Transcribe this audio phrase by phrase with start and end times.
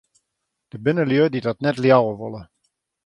[0.71, 2.41] Der binne lju dy't dat net leauwe wolle.